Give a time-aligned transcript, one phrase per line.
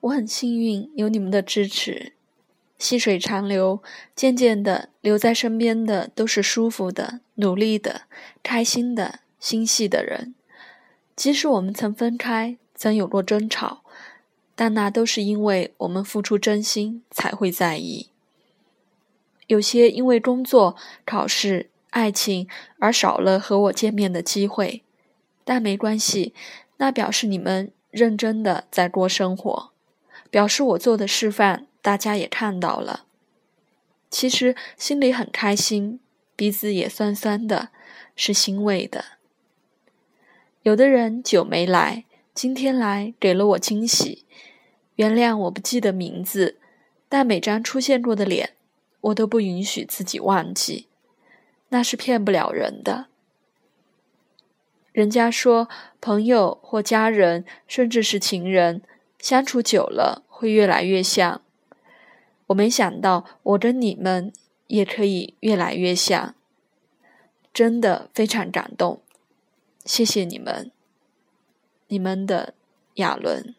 [0.00, 2.12] 我很幸运有你们的支持。
[2.78, 3.82] 细水长流，
[4.16, 8.02] 渐渐的留在身边的都是舒服的、努力的、
[8.42, 10.34] 开心的、心细的人。
[11.14, 13.82] 即使我们曾分开，曾有过争吵，
[14.54, 18.08] 但那都是因为我们付出真心才会在意。
[19.46, 20.74] 有些因为工作、
[21.04, 22.48] 考试、爱情
[22.78, 24.82] 而少了和我见面的机会，
[25.44, 26.32] 但没关系，
[26.78, 29.72] 那表示你们认真的在过生活，
[30.30, 31.66] 表示我做的示范。
[31.82, 33.06] 大家也看到了，
[34.10, 35.98] 其实心里很开心，
[36.36, 37.70] 鼻子也酸酸的，
[38.14, 39.04] 是欣慰的。
[40.62, 42.04] 有的人久没来，
[42.34, 44.26] 今天来给了我惊喜。
[44.96, 46.58] 原谅我不记得名字，
[47.08, 48.50] 但每张出现过的脸，
[49.00, 50.86] 我都不允许自己忘记，
[51.70, 53.06] 那是骗不了人的。
[54.92, 58.82] 人家说，朋友或家人，甚至是情人，
[59.20, 61.42] 相处久了会越来越像。
[62.48, 64.32] 我没想到，我跟你们
[64.66, 66.34] 也可以越来越像，
[67.54, 69.02] 真的非常感动，
[69.84, 70.72] 谢谢你们，
[71.86, 72.54] 你们的
[72.94, 73.54] 亚伦。